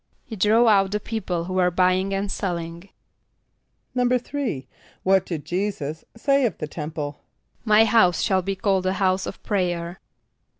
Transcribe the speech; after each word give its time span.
=He 0.25 0.35
drove 0.35 0.65
out 0.67 0.89
the 0.89 0.99
people 0.99 1.43
who 1.45 1.53
were 1.53 1.69
buying 1.69 2.11
and 2.11 2.31
selling.= 2.31 2.89
=3.= 3.95 4.65
What 5.03 5.27
did 5.27 5.45
J[=e]´[s+]us 5.45 6.03
say 6.17 6.47
of 6.47 6.57
the 6.57 6.67
temple? 6.67 7.21
="My 7.65 7.85
house 7.85 8.23
shall 8.23 8.41
be 8.41 8.55
called 8.55 8.87
a 8.87 8.93
house 8.93 9.27
of 9.27 9.43
prayer." 9.43 9.99